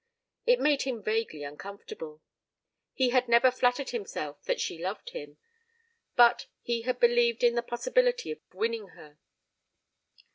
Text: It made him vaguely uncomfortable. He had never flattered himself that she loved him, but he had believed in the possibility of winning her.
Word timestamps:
It 0.47 0.59
made 0.59 0.81
him 0.81 1.03
vaguely 1.03 1.43
uncomfortable. 1.43 2.23
He 2.91 3.09
had 3.09 3.27
never 3.29 3.51
flattered 3.51 3.91
himself 3.91 4.41
that 4.45 4.59
she 4.59 4.79
loved 4.81 5.11
him, 5.11 5.37
but 6.15 6.47
he 6.59 6.81
had 6.81 6.99
believed 6.99 7.43
in 7.43 7.53
the 7.53 7.61
possibility 7.61 8.31
of 8.31 8.39
winning 8.51 8.87
her. 8.97 9.19